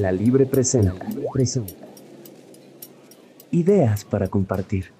La 0.00 0.12
Libre 0.12 0.46
presenta. 0.46 0.94
Ideas 3.50 4.06
para 4.06 4.28
compartir. 4.28 4.94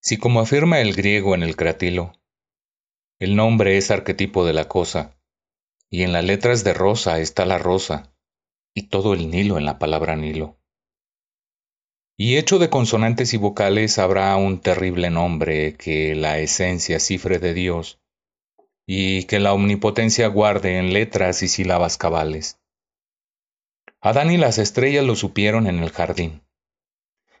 Si 0.00 0.16
como 0.16 0.40
afirma 0.40 0.80
el 0.80 0.96
griego 0.96 1.36
en 1.36 1.44
el 1.44 1.54
cratilo, 1.54 2.12
el 3.20 3.36
nombre 3.36 3.76
es 3.76 3.92
arquetipo 3.92 4.44
de 4.44 4.52
la 4.52 4.66
cosa, 4.66 5.16
y 5.88 6.02
en 6.02 6.12
las 6.12 6.24
letras 6.24 6.64
de 6.64 6.74
rosa 6.74 7.20
está 7.20 7.46
la 7.46 7.58
rosa, 7.58 8.12
y 8.74 8.88
todo 8.88 9.14
el 9.14 9.30
Nilo 9.30 9.58
en 9.58 9.64
la 9.64 9.78
palabra 9.78 10.16
Nilo. 10.16 10.57
Y 12.20 12.36
hecho 12.36 12.58
de 12.58 12.68
consonantes 12.68 13.32
y 13.32 13.36
vocales 13.36 13.96
habrá 14.00 14.34
un 14.36 14.58
terrible 14.58 15.08
nombre 15.08 15.76
que 15.76 16.16
la 16.16 16.40
esencia 16.40 16.98
cifre 16.98 17.38
de 17.38 17.54
Dios, 17.54 18.00
y 18.88 19.22
que 19.24 19.38
la 19.38 19.52
omnipotencia 19.52 20.26
guarde 20.26 20.78
en 20.78 20.92
letras 20.92 21.44
y 21.44 21.48
sílabas 21.48 21.96
cabales. 21.96 22.58
Adán 24.00 24.32
y 24.32 24.36
las 24.36 24.58
estrellas 24.58 25.04
lo 25.04 25.14
supieron 25.14 25.68
en 25.68 25.78
el 25.78 25.90
jardín. 25.90 26.42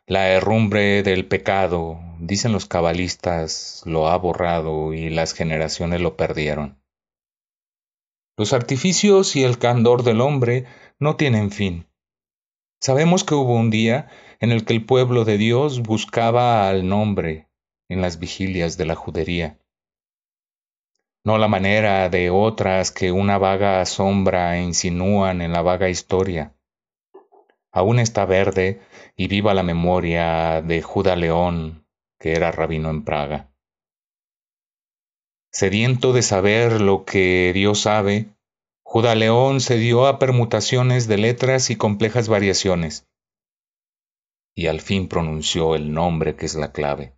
La 0.06 0.28
herrumbre 0.28 1.02
del 1.02 1.26
pecado, 1.26 1.98
dicen 2.20 2.52
los 2.52 2.66
cabalistas, 2.66 3.82
lo 3.84 4.06
ha 4.06 4.16
borrado 4.16 4.94
y 4.94 5.10
las 5.10 5.34
generaciones 5.34 6.00
lo 6.00 6.16
perdieron. 6.16 6.80
Los 8.36 8.52
artificios 8.52 9.34
y 9.34 9.42
el 9.42 9.58
candor 9.58 10.04
del 10.04 10.20
hombre 10.20 10.66
no 11.00 11.16
tienen 11.16 11.50
fin. 11.50 11.88
Sabemos 12.80 13.24
que 13.24 13.34
hubo 13.34 13.54
un 13.54 13.70
día 13.70 14.08
en 14.40 14.52
el 14.52 14.64
que 14.64 14.72
el 14.72 14.84
pueblo 14.84 15.24
de 15.24 15.38
Dios 15.38 15.82
buscaba 15.82 16.68
al 16.68 16.88
nombre 16.88 17.48
en 17.88 18.00
las 18.00 18.18
vigilias 18.18 18.76
de 18.76 18.86
la 18.86 18.94
judería. 18.94 19.58
No 21.24 21.38
la 21.38 21.48
manera 21.48 22.08
de 22.08 22.30
otras 22.30 22.90
que 22.92 23.12
una 23.12 23.38
vaga 23.38 23.84
sombra 23.84 24.60
insinúan 24.60 25.42
en 25.42 25.52
la 25.52 25.62
vaga 25.62 25.88
historia 25.88 26.54
Aún 27.70 27.98
está 27.98 28.24
verde 28.24 28.80
y 29.16 29.28
viva 29.28 29.54
la 29.54 29.62
memoria 29.62 30.62
de 30.62 30.82
Judá 30.82 31.16
León, 31.16 31.86
que 32.18 32.32
era 32.32 32.50
rabino 32.50 32.90
en 32.90 33.04
Praga. 33.04 33.52
Sediento 35.52 36.12
de 36.12 36.22
saber 36.22 36.80
lo 36.80 37.04
que 37.04 37.52
Dios 37.54 37.82
sabe, 37.82 38.30
Judá 38.90 39.14
León 39.14 39.60
se 39.60 39.76
dio 39.76 40.06
a 40.06 40.18
permutaciones 40.18 41.08
de 41.08 41.18
letras 41.18 41.68
y 41.68 41.76
complejas 41.76 42.30
variaciones, 42.30 43.06
y 44.56 44.68
al 44.68 44.80
fin 44.80 45.08
pronunció 45.08 45.74
el 45.74 45.92
nombre 45.92 46.36
que 46.36 46.46
es 46.46 46.54
la 46.54 46.72
clave. 46.72 47.14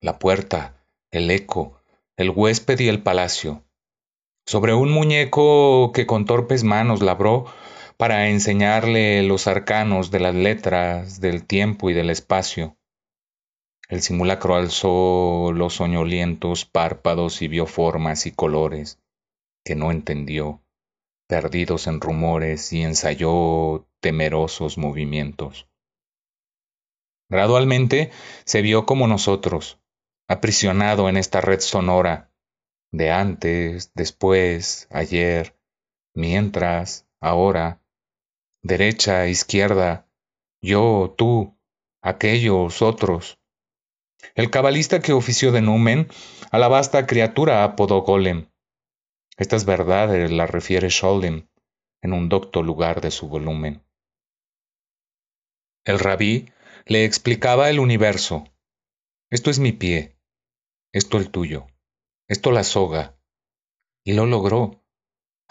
La 0.00 0.18
puerta, 0.18 0.84
el 1.12 1.30
eco, 1.30 1.80
el 2.16 2.30
huésped 2.30 2.80
y 2.80 2.88
el 2.88 3.00
palacio. 3.00 3.64
Sobre 4.44 4.74
un 4.74 4.90
muñeco 4.90 5.92
que 5.92 6.04
con 6.04 6.24
torpes 6.24 6.64
manos 6.64 7.00
labró, 7.00 7.46
para 7.96 8.28
enseñarle 8.28 9.22
los 9.22 9.46
arcanos 9.46 10.10
de 10.10 10.18
las 10.18 10.34
letras, 10.34 11.20
del 11.20 11.46
tiempo 11.46 11.90
y 11.90 11.92
del 11.92 12.10
espacio. 12.10 12.76
El 13.88 14.02
simulacro 14.02 14.56
alzó 14.56 15.52
los 15.54 15.74
soñolientos 15.74 16.64
párpados 16.64 17.40
y 17.40 17.46
vio 17.46 17.66
formas 17.66 18.26
y 18.26 18.32
colores 18.32 18.98
que 19.64 19.76
no 19.76 19.92
entendió, 19.92 20.60
perdidos 21.32 21.86
en 21.86 21.98
rumores 21.98 22.74
y 22.74 22.82
ensayó 22.82 23.88
temerosos 24.00 24.76
movimientos. 24.76 25.66
Gradualmente 27.30 28.10
se 28.44 28.60
vio 28.60 28.84
como 28.84 29.06
nosotros, 29.06 29.80
aprisionado 30.28 31.08
en 31.08 31.16
esta 31.16 31.40
red 31.40 31.60
sonora, 31.60 32.30
de 32.90 33.12
antes, 33.12 33.94
después, 33.94 34.88
ayer, 34.90 35.58
mientras, 36.14 37.08
ahora, 37.18 37.80
derecha, 38.62 39.26
izquierda, 39.26 40.06
yo, 40.60 41.14
tú, 41.16 41.58
aquellos, 42.02 42.82
otros. 42.82 43.40
El 44.34 44.50
cabalista 44.50 45.00
que 45.00 45.14
ofició 45.14 45.50
de 45.50 45.62
numen 45.62 46.08
a 46.50 46.58
la 46.58 46.68
vasta 46.68 47.06
criatura 47.06 47.64
apodó 47.64 48.02
Golem. 48.02 48.51
Estas 49.36 49.64
verdades 49.64 50.30
las 50.30 50.50
refiere 50.50 50.90
Scholem 50.90 51.48
en 52.02 52.12
un 52.12 52.28
docto 52.28 52.62
lugar 52.62 53.00
de 53.00 53.10
su 53.10 53.28
volumen. 53.28 53.84
El 55.84 55.98
rabí 55.98 56.52
le 56.86 57.04
explicaba 57.04 57.70
el 57.70 57.80
universo. 57.80 58.44
Esto 59.30 59.50
es 59.50 59.58
mi 59.58 59.72
pie, 59.72 60.18
esto 60.92 61.18
el 61.18 61.30
tuyo, 61.30 61.66
esto 62.28 62.52
la 62.52 62.64
soga. 62.64 63.18
Y 64.04 64.12
lo 64.12 64.26
logró 64.26 64.82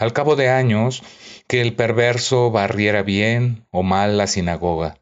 al 0.02 0.13
cabo 0.13 0.36
de 0.36 0.50
años, 0.50 1.03
que 1.48 1.62
el 1.62 1.75
perverso 1.75 2.50
barriera 2.50 3.03
bien 3.03 3.68
o 3.69 3.84
mal 3.84 4.18
la 4.18 4.25
sinagoga. 4.25 5.00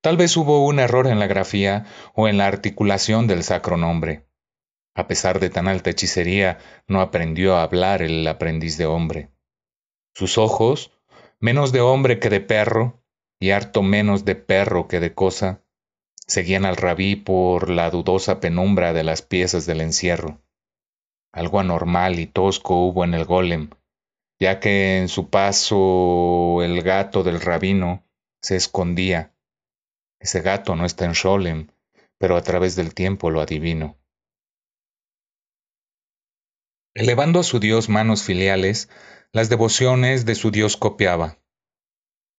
Tal 0.00 0.16
vez 0.16 0.34
hubo 0.38 0.64
un 0.64 0.78
error 0.78 1.06
en 1.06 1.18
la 1.18 1.26
grafía 1.26 1.84
o 2.14 2.26
en 2.26 2.38
la 2.38 2.46
articulación 2.46 3.26
del 3.26 3.42
sacro 3.42 3.76
nombre. 3.76 4.27
A 4.98 5.06
pesar 5.06 5.38
de 5.38 5.48
tan 5.48 5.68
alta 5.68 5.90
hechicería, 5.90 6.58
no 6.88 7.00
aprendió 7.00 7.54
a 7.54 7.62
hablar 7.62 8.02
el 8.02 8.26
aprendiz 8.26 8.76
de 8.78 8.86
hombre. 8.86 9.30
Sus 10.12 10.38
ojos, 10.38 10.90
menos 11.38 11.70
de 11.70 11.80
hombre 11.80 12.18
que 12.18 12.30
de 12.30 12.40
perro, 12.40 13.00
y 13.38 13.50
harto 13.52 13.82
menos 13.84 14.24
de 14.24 14.34
perro 14.34 14.88
que 14.88 14.98
de 14.98 15.14
cosa, 15.14 15.62
seguían 16.26 16.64
al 16.64 16.76
rabí 16.76 17.14
por 17.14 17.70
la 17.70 17.90
dudosa 17.90 18.40
penumbra 18.40 18.92
de 18.92 19.04
las 19.04 19.22
piezas 19.22 19.66
del 19.66 19.82
encierro. 19.82 20.42
Algo 21.32 21.60
anormal 21.60 22.18
y 22.18 22.26
tosco 22.26 22.84
hubo 22.88 23.04
en 23.04 23.14
el 23.14 23.24
golem, 23.24 23.70
ya 24.40 24.58
que 24.58 24.98
en 24.98 25.06
su 25.06 25.30
paso 25.30 26.60
el 26.64 26.82
gato 26.82 27.22
del 27.22 27.40
rabino 27.40 28.04
se 28.42 28.56
escondía. 28.56 29.32
Ese 30.18 30.40
gato 30.40 30.74
no 30.74 30.84
está 30.84 31.04
en 31.04 31.12
Sholem, 31.12 31.68
pero 32.18 32.36
a 32.36 32.42
través 32.42 32.74
del 32.74 32.94
tiempo 32.94 33.30
lo 33.30 33.40
adivino. 33.40 33.96
Elevando 36.98 37.38
a 37.38 37.44
su 37.44 37.60
dios 37.60 37.88
manos 37.88 38.24
filiales, 38.24 38.88
las 39.30 39.48
devociones 39.48 40.26
de 40.26 40.34
su 40.34 40.50
dios 40.50 40.76
copiaba. 40.76 41.38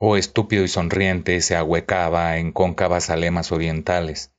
Oh 0.01 0.17
estúpido 0.17 0.65
y 0.65 0.67
sonriente 0.67 1.39
se 1.39 1.55
ahuecaba 1.55 2.35
en 2.35 2.51
cóncavas 2.51 3.09
alemas 3.09 3.53
orientales. 3.53 4.33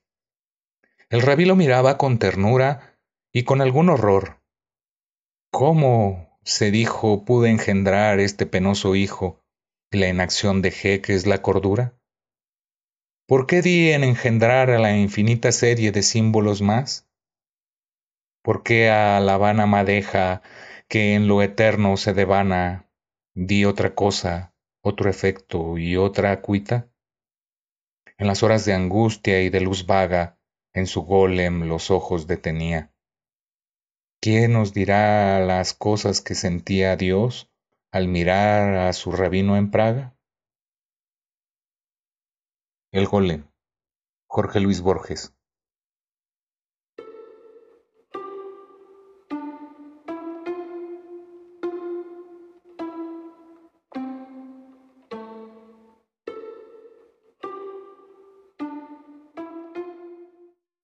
El 1.09 1.23
rabí 1.23 1.45
lo 1.45 1.55
miraba 1.55 1.97
con 1.97 2.19
ternura 2.19 2.99
y 3.33 3.45
con 3.45 3.61
algún 3.61 3.89
horror, 3.89 4.43
¿Cómo, 5.49 6.39
se 6.43 6.69
dijo, 6.69 7.25
pude 7.25 7.49
engendrar 7.49 8.19
este 8.19 8.45
penoso 8.45 8.93
hijo 8.93 9.43
y 9.89 9.97
la 9.97 10.07
inacción 10.07 10.61
dejé 10.61 11.01
que 11.01 11.15
es 11.15 11.25
la 11.25 11.41
cordura? 11.41 11.97
¿Por 13.25 13.47
qué 13.47 13.63
di 13.63 13.89
en 13.89 14.03
engendrar 14.03 14.69
a 14.69 14.77
la 14.77 14.95
infinita 14.95 15.51
serie 15.51 15.91
de 15.91 16.03
símbolos 16.03 16.61
más? 16.61 17.10
¿Por 18.43 18.63
qué 18.63 18.89
a 18.89 19.19
la 19.19 19.37
vana 19.37 19.65
madeja 19.65 20.41
que 20.87 21.13
en 21.15 21.27
lo 21.27 21.41
eterno 21.41 21.97
se 21.97 22.13
devana 22.13 22.89
di 23.35 23.65
otra 23.65 23.93
cosa, 23.93 24.53
otro 24.81 25.09
efecto 25.09 25.77
y 25.77 25.97
otra 25.97 26.41
cuita? 26.41 26.89
En 28.17 28.27
las 28.27 28.43
horas 28.43 28.65
de 28.65 28.73
angustia 28.73 29.41
y 29.41 29.49
de 29.49 29.61
luz 29.61 29.85
vaga, 29.85 30.39
en 30.73 30.87
su 30.87 31.03
golem 31.03 31.67
los 31.67 31.91
ojos 31.91 32.27
detenía 32.27 32.91
¿Quién 34.23 34.53
nos 34.53 34.71
dirá 34.71 35.39
las 35.39 35.73
cosas 35.73 36.21
que 36.21 36.35
sentía 36.35 36.95
Dios 36.95 37.51
al 37.91 38.07
mirar 38.07 38.75
a 38.75 38.93
su 38.93 39.11
rabino 39.11 39.57
en 39.57 39.71
Praga? 39.71 40.15
El 42.91 43.07
Golem, 43.07 43.47
Jorge 44.27 44.59
Luis 44.59 44.81
Borges. 44.81 45.33